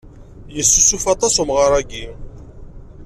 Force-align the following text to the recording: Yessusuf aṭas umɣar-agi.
Yessusuf 0.55 1.05
aṭas 1.13 1.35
umɣar-agi. 1.41 2.05